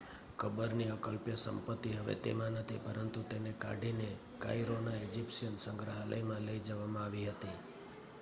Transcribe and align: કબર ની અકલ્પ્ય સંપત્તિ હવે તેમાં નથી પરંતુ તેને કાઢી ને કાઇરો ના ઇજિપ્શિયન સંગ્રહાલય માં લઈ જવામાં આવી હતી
કબર 0.39 0.69
ની 0.73 0.91
અકલ્પ્ય 0.91 1.35
સંપત્તિ 1.37 1.89
હવે 1.97 2.13
તેમાં 2.23 2.55
નથી 2.55 2.83
પરંતુ 2.85 3.19
તેને 3.25 3.51
કાઢી 3.61 3.95
ને 3.95 4.09
કાઇરો 4.41 4.77
ના 4.81 5.03
ઇજિપ્શિયન 5.03 5.55
સંગ્રહાલય 5.59 6.19
માં 6.23 6.45
લઈ 6.45 6.65
જવામાં 6.65 7.05
આવી 7.05 7.29
હતી 7.29 7.57